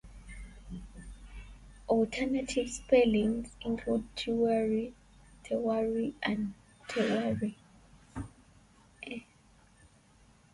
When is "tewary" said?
6.87-7.55